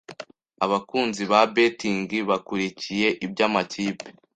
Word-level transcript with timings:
Abakunzi 0.65 1.23
ba 1.31 1.39
Betting 1.55 1.99
bakurikiye 2.29 3.07
iby’amakipe 3.25 4.07